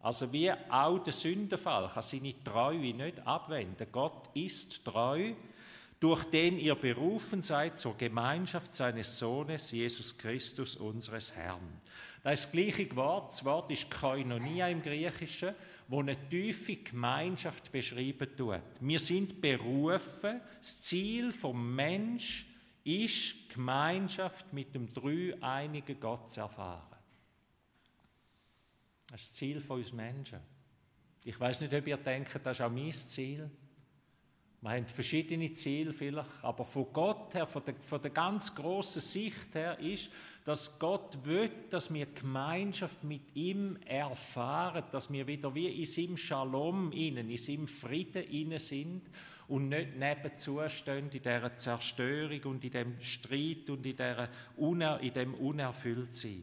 Also 0.01 0.33
wie 0.33 0.51
auch 0.51 0.99
der 0.99 1.13
Sündenfall 1.13 1.91
kann 1.93 2.03
seine 2.03 2.35
Treue 2.45 2.95
nicht 2.95 3.27
abwenden. 3.27 3.87
Gott 3.91 4.29
ist 4.35 4.85
treu, 4.85 5.33
durch 6.01 6.25
den 6.25 6.59
ihr 6.59 6.77
berufen 6.77 7.43
seid 7.43 7.79
zur 7.79 7.97
Gemeinschaft 7.97 8.75
seines 8.75 9.19
Sohnes 9.19 9.73
Jesus 9.73 10.17
Christus, 10.17 10.77
unseres 10.77 11.35
Herrn. 11.35 11.81
Das 12.23 12.41
ist 12.41 12.45
das 12.47 12.53
gleiche 12.53 12.97
Wort, 12.97 13.33
das 13.33 13.45
Wort 13.45 13.71
ist 13.73 13.91
Koinonia 13.91 14.69
im 14.69 14.83
Griechischen, 14.83 15.55
wo 15.89 16.01
eine 16.01 16.17
tiefe 16.29 16.77
Gemeinschaft 16.77 17.73
beschrieben 17.73 18.29
tut. 18.37 18.61
Wir 18.81 19.01
sind 19.01 19.41
berufen, 19.41 20.41
das 20.59 20.83
Ziel 20.83 21.33
vom 21.33 21.75
Mensch 21.75 22.48
ist 22.89 23.51
Gemeinschaft 23.51 24.53
mit 24.55 24.75
dem 24.75 24.93
dreieinigen 24.93 26.01
Gott 26.01 26.31
zu 26.31 26.41
erfahren. 26.41 26.97
Das 29.11 29.23
ist 29.23 29.31
das 29.31 29.37
Ziel 29.37 29.61
von 29.61 29.79
uns 29.79 29.93
Menschen. 29.93 30.39
Ich 31.25 31.39
weiß 31.39 31.61
nicht, 31.61 31.75
ob 31.75 31.87
ihr 31.87 31.99
denkt, 31.99 32.31
das 32.43 32.59
ist 32.59 32.65
auch 32.65 32.71
mein 32.71 32.93
Ziel. 32.93 33.51
Wir 34.61 34.71
haben 34.71 34.89
verschiedene 34.89 35.53
Ziele 35.53 35.93
vielleicht, 35.93 36.43
aber 36.43 36.65
von 36.65 36.87
Gott 36.93 37.35
her, 37.35 37.47
von 37.47 37.63
der, 37.65 37.75
von 37.77 38.03
der 38.03 38.11
ganz 38.11 38.55
großen 38.55 39.03
Sicht 39.03 39.55
her 39.55 39.79
ist, 39.79 40.11
dass 40.45 40.79
Gott 40.79 41.25
will, 41.25 41.51
dass 41.71 41.93
wir 41.93 42.07
Gemeinschaft 42.07 43.05
mit 43.05 43.37
ihm 43.37 43.77
erfahren, 43.87 44.83
dass 44.91 45.13
wir 45.13 45.27
wieder 45.27 45.55
wie 45.55 45.69
in 45.69 45.85
seinem 45.85 46.17
Shalom 46.17 46.91
innen, 46.93 47.31
in 47.31 47.37
seinem 47.37 47.69
Frieden 47.69 48.25
innen 48.25 48.59
sind 48.59 49.03
und 49.49 49.71
nicht 49.71 49.97
nebenzu 49.97 50.61
stehen 50.69 51.05
in 51.07 51.11
dieser 51.11 51.57
Zerstörung 51.57 52.41
und 52.45 52.65
in 52.65 52.71
dem 52.71 53.01
Streit 53.01 53.71
und 53.71 53.85
in, 53.85 53.97
dieser 53.97 54.29
Uner, 54.57 55.01
in 55.01 55.15
dem 55.15 55.35
Unerfülltsein. 55.35 56.43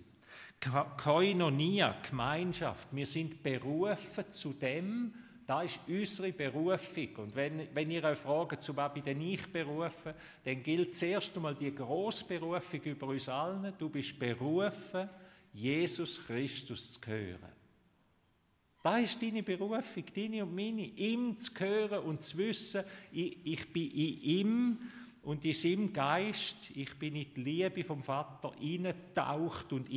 Koinonia, 0.97 1.95
Gemeinschaft, 2.09 2.89
wir 2.91 3.05
sind 3.05 3.43
berufen 3.43 4.25
zu 4.31 4.53
dem, 4.53 5.13
da 5.45 5.61
ist 5.61 5.79
unsere 5.87 6.31
Berufung. 6.31 7.09
Und 7.17 7.35
wenn, 7.35 7.67
wenn 7.75 7.91
ihr 7.91 8.03
euch 8.03 8.17
fragt, 8.17 8.63
zu 8.63 8.75
was 8.75 8.93
bin 8.93 9.21
ich 9.21 9.45
berufen, 9.51 10.13
dann 10.43 10.63
gilt 10.63 10.97
zuerst 10.97 11.35
einmal 11.35 11.53
die 11.53 11.73
Großberufung 11.73 12.81
über 12.81 13.07
uns 13.07 13.29
allen. 13.29 13.73
Du 13.77 13.89
bist 13.89 14.17
berufen, 14.17 15.07
Jesus 15.53 16.25
Christus 16.25 16.93
zu 16.93 16.99
hören. 17.05 17.64
Da 18.85 18.99
ist 18.99 19.19
deine 19.19 19.41
Berufung, 19.41 20.03
deine 20.15 20.43
und 20.43 20.53
meine, 20.53 20.83
ihm 20.83 21.39
zu 21.39 21.51
hören 21.57 22.03
und 22.03 22.21
zu 22.21 22.37
wissen, 22.37 22.83
ich, 23.11 23.35
ich 23.43 23.73
bin 23.73 23.89
in 23.89 24.21
ihm 24.21 24.77
und 25.23 25.43
in 25.43 25.53
seinem 25.53 25.91
Geist, 25.91 26.69
ich 26.75 26.93
bin 26.93 27.15
in 27.15 27.33
die 27.33 27.41
Liebe 27.41 27.83
vom 27.83 28.03
Vater 28.03 28.53
taucht 29.15 29.73
und 29.73 29.87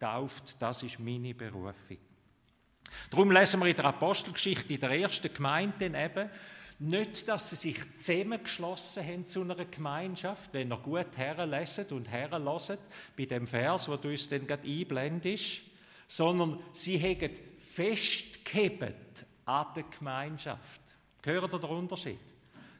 tauft. 0.00 0.56
Das 0.58 0.82
ist 0.82 0.98
meine 0.98 1.32
Berufung. 1.32 1.98
Darum 3.08 3.30
lesen 3.30 3.60
wir 3.60 3.68
in 3.68 3.76
der 3.76 3.84
Apostelgeschichte 3.84 4.74
in 4.74 4.80
der 4.80 4.90
ersten 4.90 5.32
Gemeinde 5.32 5.86
eben, 5.86 6.28
nicht, 6.80 7.28
dass 7.28 7.50
sie 7.50 7.70
sich 7.70 7.78
zusammengeschlossen 7.96 9.06
haben 9.06 9.26
zu 9.26 9.42
einer 9.42 9.64
Gemeinschaft, 9.64 10.52
wenn 10.54 10.72
ihr 10.72 10.78
gut 10.78 11.16
herlesen 11.16 11.86
und 11.92 12.10
herloset 12.10 12.80
bei 13.16 13.26
dem 13.26 13.46
Vers, 13.46 13.88
wo 13.88 13.94
du 13.94 14.08
uns 14.08 14.28
dann 14.28 14.44
gerade 14.44 14.66
einblendest, 14.66 15.75
sondern 16.06 16.62
sie 16.72 17.00
haben 17.00 17.30
festgehebt 17.56 19.24
an 19.44 19.66
der 19.74 19.84
Gemeinschaft. 19.84 20.80
Hören 21.24 21.50
ihr 21.52 21.58
den 21.58 21.70
Unterschied? 21.70 22.20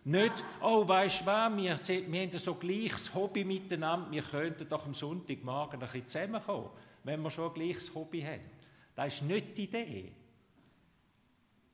Nicht, 0.04 0.44
oh, 0.62 0.86
weißt 0.86 1.22
du 1.22 1.26
was, 1.26 1.88
wir, 1.88 2.12
wir 2.12 2.22
haben 2.22 2.38
so 2.38 2.54
gleiches 2.54 3.12
Hobby 3.12 3.44
miteinander, 3.44 4.08
wir 4.10 4.22
könnten 4.22 4.68
doch 4.68 4.86
am 4.86 4.94
Sonntagmorgen 4.94 5.80
ein 5.80 5.80
bisschen 5.80 6.06
zusammenkommen, 6.06 6.70
wenn 7.02 7.20
wir 7.22 7.30
schon 7.30 7.48
ein 7.48 7.54
gleiches 7.54 7.92
Hobby 7.92 8.22
haben. 8.22 8.48
Das 8.94 9.14
ist 9.14 9.22
nicht 9.22 9.58
die 9.58 9.64
Idee. 9.64 10.12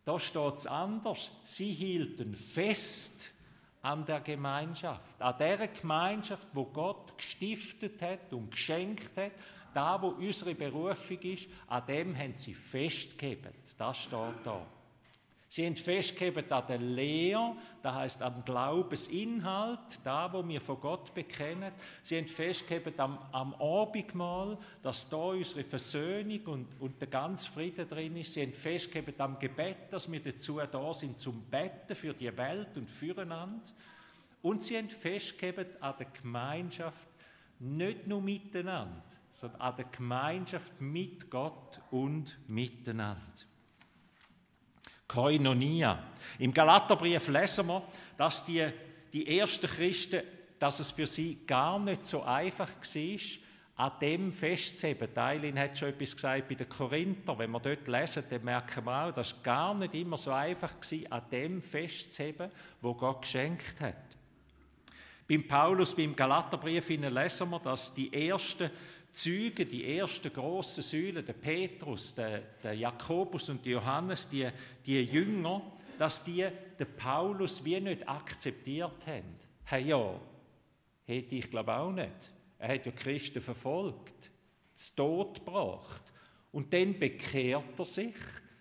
Da 0.05 0.19
steht 0.19 0.55
es 0.55 0.67
anders. 0.67 1.31
Sie 1.45 1.73
hielten 1.73 2.35
fest 2.35 3.31
an 3.83 4.07
der 4.07 4.21
Gemeinschaft, 4.21 5.21
an 5.21 5.37
der 5.39 5.69
Gemeinschaft, 5.69 6.49
wo 6.53 6.65
Gott 6.65 7.17
gestiftet 7.19 8.01
hat 8.01 8.33
und 8.33 8.51
geschenkt 8.51 9.17
hat, 9.17 9.33
da 9.75 10.01
wo 10.01 10.09
unsere 10.09 10.55
Berufung 10.55 11.19
ist, 11.19 11.49
an 11.69 11.87
dem 11.87 12.17
haben 12.17 12.37
sie 12.37 12.55
festgehalten. 12.55 13.51
Das 13.79 13.99
steht 13.99 14.45
da. 14.45 14.67
Sie 15.53 15.67
haben 15.67 15.77
festgehalten 15.77 16.51
an 16.51 16.67
der 16.67 16.79
Lehre, 16.79 17.55
das 17.83 17.95
heißt 17.95 18.23
am 18.23 18.43
Glaubensinhalt, 18.43 20.01
da 20.03 20.33
wo 20.33 20.49
wir 20.49 20.63
von 20.63 20.81
Gott 20.81 21.13
bekennen. 21.13 21.73
Sie 22.01 22.17
haben 22.17 22.27
festgehalten 22.27 22.99
am, 22.99 23.19
am 23.33 23.55
Abendmahl, 23.57 24.57
dass 24.83 25.11
da 25.11 25.19
unsere 25.19 25.63
Versöhnung 25.63 26.41
und, 26.47 26.81
und 26.81 26.99
der 26.99 27.09
ganze 27.09 27.51
Frieden 27.51 27.87
drin 27.87 28.17
ist. 28.17 28.33
Sie 28.33 28.41
haben 28.41 28.55
festgehalten 28.55 29.21
am 29.21 29.39
Gebet, 29.39 29.77
dass 29.91 30.11
wir 30.11 30.21
dazu 30.21 30.59
da 30.59 30.95
sind 30.95 31.21
zum 31.21 31.43
Betten 31.51 31.95
für 31.95 32.15
die 32.15 32.35
Welt 32.35 32.75
und 32.77 32.91
füreinander. 32.91 33.69
Und 34.41 34.63
sie 34.63 34.79
haben 34.79 34.89
festgehalten 34.89 35.83
an 35.83 35.97
der 35.99 36.07
Gemeinschaft, 36.07 37.09
nicht 37.59 38.07
nur 38.07 38.23
miteinander, 38.23 39.05
sondern 39.33 39.61
an 39.63 39.77
der 39.77 39.87
Gemeinschaft 39.87 40.79
mit 40.81 41.31
Gott 41.31 41.81
und 41.91 42.39
miteinander. 42.49 43.19
Koinonia. 45.09 45.99
Im 46.39 46.53
Galaterbrief 46.53 47.29
lesen 47.29 47.67
wir, 47.67 47.83
dass 48.17 48.45
die, 48.45 48.67
die 49.13 49.39
ersten 49.39 49.67
Christen, 49.67 50.23
dass 50.59 50.81
es 50.81 50.91
für 50.91 51.07
sie 51.07 51.45
gar 51.47 51.79
nicht 51.79 52.05
so 52.05 52.23
einfach 52.23 52.69
war, 52.69 53.87
an 53.87 53.93
dem 54.01 54.33
festzuheben. 54.33 55.13
Teilin 55.15 55.59
hat 55.59 55.79
schon 55.79 55.89
etwas 55.89 56.15
gesagt 56.15 56.49
bei 56.49 56.55
den 56.55 56.69
Korinther. 56.69 57.39
Wenn 57.39 57.51
wir 57.51 57.61
dort 57.61 57.89
lesen, 57.89 58.25
dann 58.29 58.45
merken 58.45 58.85
wir 58.85 59.07
auch, 59.07 59.13
dass 59.13 59.33
es 59.33 59.43
gar 59.43 59.75
nicht 59.75 59.95
immer 59.95 60.19
so 60.19 60.31
einfach 60.31 60.75
war, 60.75 61.19
an 61.19 61.31
dem 61.31 61.63
festzuheben, 61.63 62.51
wo 62.83 62.95
Gott 62.95 63.23
geschenkt 63.23 63.81
hat. 63.81 63.97
Beim 65.27 65.49
Paulus, 65.49 65.97
beim 65.97 66.15
Galaterbrief 66.15 66.89
lesen 66.91 67.51
wir, 67.51 67.61
dass 67.61 67.95
die 67.95 68.13
ersten 68.13 68.71
Züge, 69.13 69.67
die 69.67 69.99
ersten 69.99 70.33
grossen 70.33 70.83
Säulen, 70.83 71.25
der 71.25 71.35
Petrus, 71.35 72.15
der, 72.15 72.41
der 72.63 72.75
Jakobus 72.75 73.49
und 73.49 73.65
Johannes, 73.67 74.29
die, 74.29 74.49
die 74.87 75.03
Jünger, 75.03 75.63
dass 75.99 76.25
die 76.25 76.47
den 76.79 76.97
Paulus 76.97 77.65
wie 77.65 77.81
nicht 77.81 78.09
akzeptiert 78.09 79.07
haben. 79.07 79.37
Hey, 79.65 79.85
ja, 79.85 80.19
hätte 81.05 81.35
ich 81.35 81.51
glaube 81.51 81.75
auch 81.75 81.93
nicht. 81.93 82.33
Er 82.59 82.75
hat 82.75 82.87
ja 82.87 82.93
Christen 82.93 83.43
verfolgt, 83.43 84.31
zu 84.75 84.97
Tod 84.97 85.45
gebracht. 85.45 86.03
Und 86.53 86.73
dann 86.73 86.99
bekehrt 86.99 87.79
er 87.79 87.87
sich, 87.87 88.15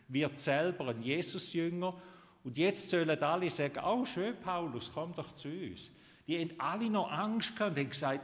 wird 0.07 0.37
selber 0.37 0.89
ein 0.89 1.01
Jesusjünger. 1.01 1.99
Und 2.43 2.57
jetzt 2.57 2.89
sollen 2.89 3.09
alle 3.21 3.49
sagen, 3.49 3.79
oh 3.85 4.05
schön 4.05 4.35
Paulus, 4.39 4.91
komm 4.93 5.13
doch 5.13 5.31
zu 5.33 5.49
uns. 5.49 5.91
Die 6.27 6.39
haben 6.39 6.53
alle 6.57 6.89
noch 6.89 7.11
Angst 7.11 7.55
gehabt 7.55 7.71
und 7.71 7.83
haben 7.83 7.89
gesagt, 7.89 8.23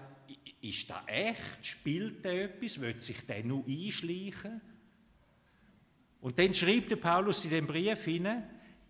ist 0.61 0.89
das 0.89 1.01
echt? 1.07 1.65
Spielt 1.65 2.25
der 2.25 2.45
etwas? 2.45 2.79
Wird 2.81 3.01
sich 3.01 3.25
der 3.25 3.43
nur 3.43 3.65
einschleichen? 3.67 4.61
Und 6.21 6.39
dann 6.39 6.53
schreibt 6.53 6.91
der 6.91 6.95
Paulus 6.97 7.45
in 7.45 7.51
dem 7.51 7.67
Brief 7.67 8.03
hinein, 8.03 8.43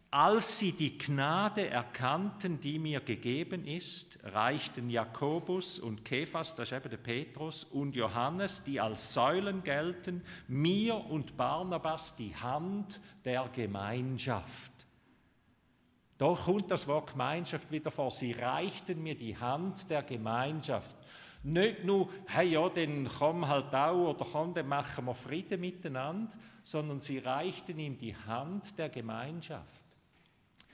als 0.10 0.60
sie 0.60 0.72
die 0.72 0.98
Gnade 0.98 1.70
erkannten, 1.70 2.62
die 2.62 2.80
mir 2.80 3.02
gegeben 3.02 3.66
ist, 3.68 4.20
reichten 4.24 4.90
Jakobus 4.90 5.80
und 5.80 6.06
Kephas, 6.06 6.56
das 6.56 6.72
ist 6.72 6.78
eben 6.78 6.90
der 6.90 6.98
Petrus, 6.98 7.66
und 7.66 7.94
Johannes, 7.94 8.64
die 8.64 8.80
als 8.80 9.14
Säulen 9.14 9.64
gelten, 9.64 10.24
mir 10.48 10.96
und 10.96 11.36
Barnabas 11.36 12.16
die 12.16 12.34
Hand 12.34 13.02
der 13.26 13.50
Gemeinschaft. 13.54 14.72
Da 16.18 16.34
kommt 16.34 16.72
das 16.72 16.88
Wort 16.88 17.12
Gemeinschaft 17.12 17.72
wieder 17.72 17.92
vor. 17.92 18.10
Sie 18.10 18.32
reichten 18.32 19.04
mir 19.04 19.16
die 19.16 19.38
Hand 19.38 19.90
der 19.90 20.04
Gemeinschaft. 20.04 20.96
Nicht 21.44 21.84
nur, 21.84 22.10
hey 22.28 22.50
ja, 22.50 22.68
dann 22.70 23.10
komm 23.18 23.48
halt 23.48 23.74
auch 23.74 24.10
oder 24.10 24.26
komm, 24.26 24.54
dann 24.54 24.68
machen 24.68 25.06
wir 25.06 25.16
Frieden 25.16 25.62
miteinander, 25.62 26.34
sondern 26.64 27.00
sie 27.00 27.20
reichten 27.20 27.80
ihm 27.80 27.98
die 27.98 28.16
Hand 28.16 28.78
der 28.78 28.90
Gemeinschaft. 28.90 29.86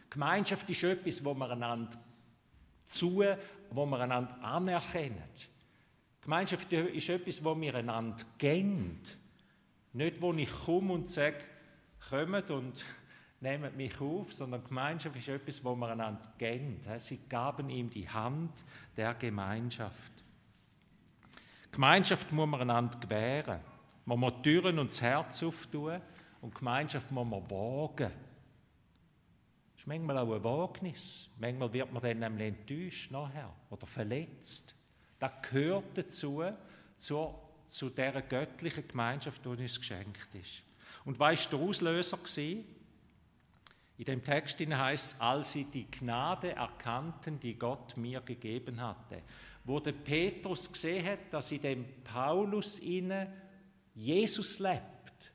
Gemeinschaft 0.09 0.69
ist 0.69 0.83
etwas, 0.83 1.23
wo 1.23 1.33
man 1.33 1.51
einander 1.51 1.97
zu, 2.85 3.23
wo 3.71 3.85
man 3.85 4.01
einander 4.01 4.43
anerkennen. 4.43 5.23
Gemeinschaft 6.21 6.71
ist 6.71 7.09
etwas, 7.09 7.43
wo 7.43 7.59
wir 7.59 7.75
einander 7.75 8.23
gehen. 8.37 8.99
Nicht, 9.91 10.21
wo 10.21 10.31
ich 10.33 10.51
komme 10.65 10.93
und 10.93 11.09
sage, 11.09 11.37
kommt 12.09 12.49
und 12.49 12.83
nehmt 13.41 13.75
mich 13.75 13.99
auf, 13.99 14.33
sondern 14.33 14.63
Gemeinschaft 14.63 15.15
ist 15.17 15.27
etwas, 15.27 15.63
wo 15.63 15.75
wir 15.75 15.89
einander 15.89 16.33
gehen. 16.37 16.79
Sie 16.97 17.19
gaben 17.27 17.69
ihm 17.69 17.89
die 17.89 18.07
Hand 18.07 18.51
der 18.95 19.13
Gemeinschaft. 19.15 20.12
Gemeinschaft 21.73 22.31
muss 22.31 22.47
man 22.47 22.61
einander 22.61 22.99
gewähren. 22.99 23.59
Man 24.05 24.19
muss 24.19 24.33
Türen 24.43 24.77
und 24.77 24.91
das 24.91 25.01
Herz 25.01 25.41
auftun 25.41 25.99
und 26.41 26.53
Gemeinschaft 26.53 27.11
muss 27.11 27.27
man 27.27 27.49
wagen. 27.49 28.11
Das 29.71 29.81
ist 29.81 29.87
manchmal 29.87 30.19
auch 30.19 30.33
ein 30.33 30.43
Wagnis. 30.43 31.31
Manchmal 31.39 31.73
wird 31.73 31.91
man 31.91 32.03
dann 32.03 32.19
nämlich 32.19 32.47
enttäuscht 32.49 33.09
nachher 33.09 33.51
oder 33.71 33.87
verletzt. 33.87 34.75
Das 35.17 35.31
gehört 35.49 35.97
dazu, 35.97 36.43
zu, 36.97 37.33
zu 37.67 37.89
dieser 37.89 38.21
göttlichen 38.21 38.87
Gemeinschaft, 38.87 39.43
die 39.43 39.49
uns 39.49 39.79
geschenkt 39.79 40.35
ist. 40.35 40.61
Und 41.05 41.17
weißt 41.17 41.51
du, 41.51 41.57
der 41.57 41.67
Auslöser 41.67 42.19
war? 42.19 42.63
In 43.97 44.05
dem 44.05 44.23
Text 44.23 44.59
heißt 44.59 45.13
es, 45.13 45.21
als 45.21 45.53
sie 45.53 45.65
die 45.65 45.89
Gnade 45.89 46.55
erkannten, 46.55 47.39
die 47.39 47.57
Gott 47.57 47.97
mir 47.97 48.21
gegeben 48.21 48.79
hatte 48.79 49.23
wo 49.63 49.79
der 49.79 49.93
Petrus 49.93 50.71
gesehen 50.71 51.05
hat, 51.05 51.31
dass 51.31 51.51
in 51.51 51.61
dem 51.61 51.85
Paulus 52.03 52.79
inne 52.79 53.31
Jesus 53.93 54.59
lebt. 54.59 55.31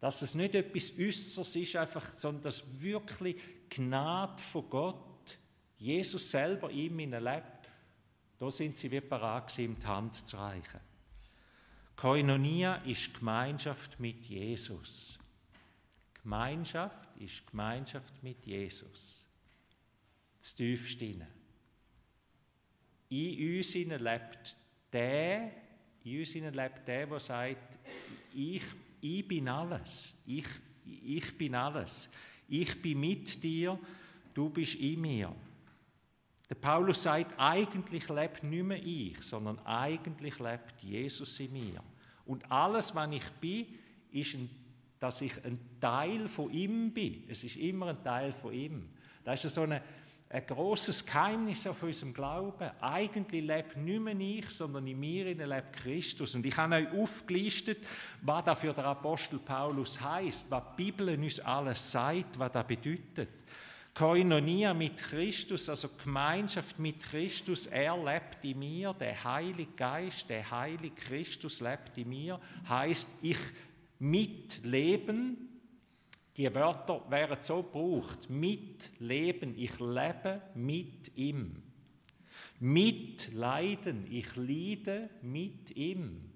Dass 0.00 0.22
es 0.22 0.34
nicht 0.34 0.54
etwas 0.54 0.98
Äußeres 0.98 1.56
ist, 1.56 1.76
einfach, 1.76 2.16
sondern 2.16 2.42
dass 2.42 2.80
wirklich 2.80 3.36
Gnade 3.68 4.42
von 4.42 4.68
Gott, 4.68 5.38
Jesus 5.78 6.30
selber 6.30 6.70
ihm 6.70 6.98
inne 6.98 7.20
lebt. 7.20 7.70
Da 8.38 8.50
sind 8.50 8.76
sie 8.76 8.90
wie 8.90 9.00
parat 9.00 9.56
ihm 9.58 9.78
die 9.78 9.86
Hand 9.86 10.26
zu 10.26 10.36
reichen. 10.36 10.80
Koinonia 11.94 12.76
ist 12.76 13.14
Gemeinschaft 13.14 14.00
mit 14.00 14.26
Jesus. 14.26 15.20
Gemeinschaft 16.22 17.08
ist 17.18 17.46
Gemeinschaft 17.46 18.22
mit 18.22 18.44
Jesus. 18.44 19.28
Das 20.38 20.54
tiefste 20.54 21.04
in 23.12 23.58
uns 23.58 23.74
lebt 23.74 24.56
der, 24.90 25.50
in 26.04 26.18
uns 26.18 26.34
lebt 26.34 26.88
der, 26.88 27.06
der 27.06 27.20
sagt, 27.20 27.78
ich, 28.34 28.62
ich 29.00 29.28
bin 29.28 29.48
alles, 29.48 30.22
ich, 30.26 30.46
ich 31.04 31.36
bin 31.36 31.54
alles, 31.54 32.10
ich 32.48 32.80
bin 32.80 33.00
mit 33.00 33.42
dir, 33.42 33.78
du 34.32 34.48
bist 34.48 34.76
in 34.76 35.00
mir. 35.00 35.34
Der 36.48 36.54
Paulus 36.54 37.02
sagt, 37.02 37.38
eigentlich 37.38 38.08
lebt 38.08 38.44
nicht 38.44 38.64
mehr 38.64 38.82
ich, 38.82 39.20
sondern 39.22 39.58
eigentlich 39.60 40.38
lebt 40.38 40.82
Jesus 40.82 41.38
in 41.40 41.52
mir. 41.52 41.82
Und 42.24 42.50
alles, 42.50 42.94
was 42.94 43.10
ich 43.10 43.30
bin, 43.40 43.66
ist, 44.10 44.34
ein, 44.34 44.50
dass 44.98 45.20
ich 45.20 45.32
ein 45.44 45.58
Teil 45.80 46.28
von 46.28 46.50
ihm 46.50 46.92
bin. 46.92 47.24
Es 47.28 47.44
ist 47.44 47.56
immer 47.56 47.88
ein 47.88 48.02
Teil 48.02 48.32
von 48.32 48.52
ihm. 48.52 48.88
Das 49.24 49.44
ist 49.44 49.54
so 49.54 49.62
eine 49.62 49.82
ein 50.32 50.46
großes 50.46 51.04
Geheimnis 51.04 51.66
auf 51.66 51.82
unserem 51.82 52.14
Glauben. 52.14 52.70
Eigentlich 52.80 53.44
lebt 53.44 53.76
nicht 53.76 54.00
mehr 54.00 54.18
ich, 54.18 54.48
sondern 54.48 54.86
in 54.86 54.98
mir 54.98 55.26
lebt 55.26 55.72
Christus. 55.74 56.34
Und 56.34 56.46
ich 56.46 56.56
habe 56.56 56.76
euch 56.76 56.92
aufgelistet, 56.92 57.78
was 58.22 58.44
da 58.44 58.54
für 58.54 58.72
den 58.72 58.84
Apostel 58.84 59.38
Paulus 59.38 60.00
heißt, 60.00 60.50
was 60.50 60.62
die 60.70 60.84
Bibel 60.84 61.10
uns 61.10 61.38
alles 61.40 61.92
sagt, 61.92 62.38
was 62.38 62.50
das 62.50 62.66
bedeutet. 62.66 63.28
Koinonia 63.94 64.72
mit 64.72 64.96
Christus, 64.96 65.68
also 65.68 65.90
Gemeinschaft 66.02 66.78
mit 66.78 67.00
Christus, 67.00 67.66
er 67.66 67.94
lebt 68.02 68.42
in 68.42 68.58
mir, 68.58 68.94
der 68.94 69.22
Heilige 69.22 69.72
Geist, 69.72 70.30
der 70.30 70.50
Heilige 70.50 70.94
Christus 70.94 71.60
lebt 71.60 71.98
in 71.98 72.08
mir, 72.08 72.40
heißt 72.66 73.18
ich 73.20 73.36
mitleben. 73.98 75.51
Die 76.36 76.54
Wörter 76.54 77.04
wären 77.10 77.40
so 77.40 77.62
gebraucht, 77.62 78.30
mitleben, 78.30 79.58
ich 79.58 79.78
lebe 79.80 80.40
mit 80.54 81.16
ihm. 81.16 81.62
Mitleiden, 82.58 84.06
ich 84.10 84.36
leide 84.36 85.10
mit 85.22 85.76
ihm. 85.76 86.30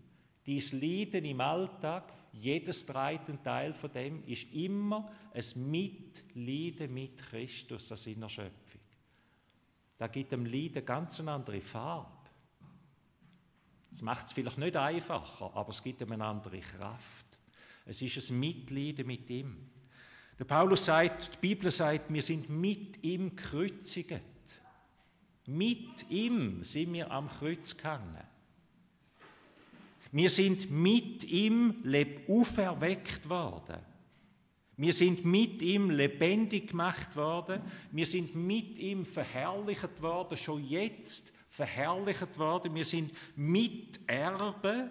Dies 0.44 0.72
Leiden 0.72 1.24
im 1.24 1.40
Alltag, 1.40 2.12
jedes 2.32 2.84
dreite 2.84 3.40
Teil 3.42 3.72
von 3.72 3.92
dem 3.92 4.22
ist 4.24 4.52
immer 4.52 5.10
ein 5.32 5.70
Mitleiden 5.70 6.92
mit 6.92 7.16
Christus 7.18 7.90
an 7.90 7.98
seiner 7.98 8.28
Schöpfung. 8.28 8.80
Da 9.98 10.08
gibt 10.08 10.32
dem 10.32 10.46
Leiden 10.46 10.84
ganz 10.84 11.20
eine 11.20 11.32
andere 11.32 11.60
Farbe. 11.60 12.10
Es 13.90 14.02
macht 14.02 14.26
es 14.26 14.32
vielleicht 14.32 14.58
nicht 14.58 14.76
einfacher, 14.76 15.50
aber 15.54 15.70
es 15.70 15.82
gibt 15.82 16.02
ihm 16.02 16.12
eine 16.12 16.26
andere 16.26 16.60
Kraft. 16.60 17.26
Es 17.86 18.02
ist 18.02 18.30
ein 18.30 18.38
Mitleiden 18.38 19.06
mit 19.06 19.30
ihm. 19.30 19.70
Der 20.38 20.44
Paulus 20.44 20.84
sagt, 20.84 21.34
die 21.34 21.48
Bibel 21.48 21.70
sagt, 21.70 22.12
wir 22.12 22.22
sind 22.22 22.50
mit 22.50 23.02
ihm 23.02 23.34
gekreuzigt. 23.34 24.22
Mit 25.46 26.10
ihm 26.10 26.62
sind 26.62 26.92
wir 26.92 27.10
am 27.10 27.28
Kreuz 27.28 27.76
gehangen. 27.76 28.24
Wir 30.12 30.30
sind 30.30 30.70
mit 30.70 31.24
ihm 31.24 31.82
auferweckt 32.28 33.28
worden. 33.28 33.78
Wir 34.76 34.92
sind 34.92 35.24
mit 35.24 35.62
ihm 35.62 35.88
lebendig 35.90 36.68
gemacht 36.68 37.16
worden. 37.16 37.62
Wir 37.90 38.04
sind 38.04 38.34
mit 38.34 38.78
ihm 38.78 39.06
verherrlicht 39.06 40.02
worden, 40.02 40.36
schon 40.36 40.66
jetzt 40.66 41.32
verherrlicht 41.48 42.38
worden. 42.38 42.74
Wir 42.74 42.84
sind 42.84 43.10
Miterbe 43.36 44.90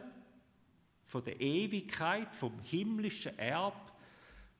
von 1.03 1.23
der 1.23 1.39
Ewigkeit, 1.39 2.33
vom 2.33 2.53
himmlischen 2.63 3.37
Erb. 3.37 3.84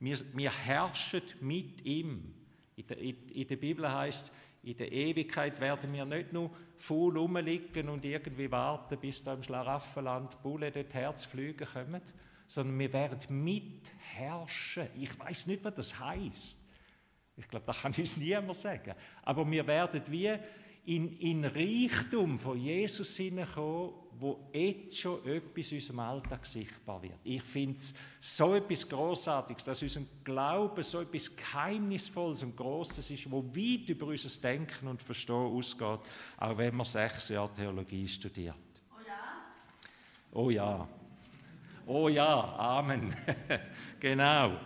Wir, 0.05 0.19
wir 0.35 0.51
herrschen 0.51 1.23
mit 1.41 1.83
ihm. 1.83 2.31
In 2.75 2.85
der, 2.85 2.97
in 2.99 3.47
der 3.47 3.55
Bibel 3.55 3.91
heißt 3.91 4.31
in 4.61 4.77
der 4.77 4.91
Ewigkeit 4.91 5.59
werden 5.59 5.91
wir 5.93 6.05
nicht 6.05 6.31
nur 6.31 6.51
faul 6.75 7.17
rumliegen 7.17 7.89
und 7.89 8.05
irgendwie 8.05 8.51
warten, 8.51 8.99
bis 8.99 9.23
da 9.23 9.33
im 9.33 9.41
Schlaraffenland 9.41 10.41
Bulle 10.43 10.71
dort 10.71 10.93
Herzflüge 10.93 11.65
kommen, 11.65 12.01
sondern 12.45 12.77
wir 12.77 12.93
werden 12.93 13.43
mitherrschen. 13.43 14.87
Ich 14.95 15.19
weiß 15.19 15.47
nicht, 15.47 15.63
was 15.63 15.73
das 15.73 15.99
heißt. 15.99 16.59
Ich 17.37 17.47
glaube, 17.47 17.65
das 17.65 17.81
kann 17.81 17.93
uns 17.97 18.17
niemand 18.17 18.57
sagen. 18.57 18.93
Aber 19.23 19.49
wir 19.49 19.65
werden 19.65 20.01
wie 20.07 20.35
in, 20.85 21.17
in 21.19 21.45
Reichtum 21.45 22.37
von 22.37 22.59
Jesus 22.59 23.15
hineinkommen, 23.17 23.93
wo 24.17 24.49
jetzt 24.53 24.97
schon 24.97 25.25
etwas 25.25 25.71
in 25.71 25.77
unserem 25.77 25.99
Alltag 25.99 26.45
sichtbar 26.45 27.01
wird. 27.01 27.19
Ich 27.23 27.43
finde 27.43 27.77
es 27.77 27.93
so 28.19 28.55
etwas 28.55 28.87
Großartiges, 28.87 29.65
dass 29.65 29.81
unser 29.81 30.01
Glaube 30.23 30.83
so 30.83 31.01
etwas 31.01 31.35
Geheimnisvolles 31.35 32.43
und 32.43 32.55
Großes 32.55 33.09
ist, 33.09 33.29
wo 33.29 33.43
weit 33.43 33.89
über 33.89 34.07
unser 34.07 34.41
Denken 34.41 34.87
und 34.87 35.01
Verstehen 35.01 35.35
ausgeht, 35.35 35.99
auch 36.37 36.57
wenn 36.57 36.75
man 36.75 36.85
sechs 36.85 37.29
Jahre 37.29 37.53
Theologie 37.53 38.07
studiert. 38.07 38.55
Oh 38.91 39.01
ja? 39.05 39.41
Oh 40.31 40.49
ja. 40.49 40.87
Oh 41.87 42.09
ja, 42.09 42.55
Amen. 42.57 43.13
genau. 43.99 44.57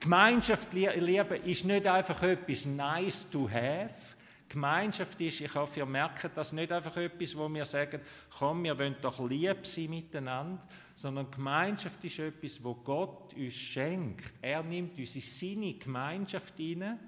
Gemeinschaft, 0.00 0.72
Liebe, 0.72 1.36
ist 1.38 1.64
nicht 1.64 1.86
einfach 1.86 2.22
etwas 2.22 2.66
nice 2.66 3.30
to 3.30 3.48
have, 3.48 4.16
Gemeinschaft 4.48 5.20
ist, 5.20 5.40
ich 5.40 5.54
hoffe, 5.54 5.80
ihr 5.80 5.86
merkt 5.86 6.36
das 6.36 6.52
nicht 6.52 6.70
einfach 6.70 6.96
etwas, 6.96 7.36
wo 7.36 7.48
wir 7.52 7.64
sagen, 7.64 8.00
komm, 8.38 8.64
wir 8.64 8.78
wollen 8.78 8.96
doch 9.00 9.28
lieb 9.28 9.66
sein 9.66 9.90
miteinander, 9.90 10.66
sondern 10.94 11.30
Gemeinschaft 11.30 12.04
ist 12.04 12.18
etwas, 12.18 12.62
wo 12.62 12.74
Gott 12.74 13.34
uns 13.34 13.54
schenkt. 13.54 14.34
Er 14.40 14.62
nimmt 14.62 14.98
uns 14.98 15.16
in 15.16 15.20
seine 15.20 15.74
Gemeinschaft 15.74 16.56
hinein. 16.56 16.98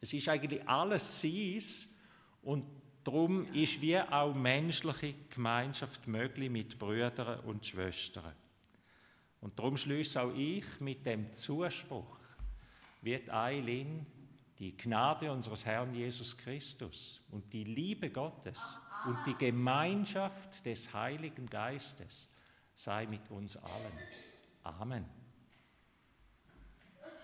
Es 0.00 0.12
ist 0.12 0.28
eigentlich 0.28 0.66
alles 0.68 1.20
Sein 1.20 1.60
und 2.42 2.64
darum 3.04 3.52
ist 3.52 3.80
wie 3.80 3.98
auch 3.98 4.34
menschliche 4.34 5.14
Gemeinschaft 5.28 6.06
möglich 6.06 6.50
mit 6.50 6.78
Brüdern 6.78 7.40
und 7.40 7.66
Schwestern. 7.66 8.32
Und 9.40 9.58
darum 9.58 9.76
schließe 9.76 10.20
auch 10.20 10.34
ich 10.34 10.80
mit 10.80 11.04
dem 11.06 11.32
Zuspruch, 11.32 12.18
wird 13.02 13.30
Eileen 13.30 14.06
die 14.60 14.76
Gnade 14.76 15.32
unseres 15.32 15.64
Herrn 15.64 15.94
Jesus 15.94 16.36
Christus 16.36 17.22
und 17.30 17.50
die 17.52 17.64
Liebe 17.64 18.10
Gottes 18.10 18.78
und 19.06 19.16
die 19.26 19.34
Gemeinschaft 19.34 20.64
des 20.66 20.92
Heiligen 20.92 21.46
Geistes 21.46 22.28
sei 22.74 23.06
mit 23.06 23.30
uns 23.30 23.56
allen. 23.56 23.98
Amen. 24.62 25.19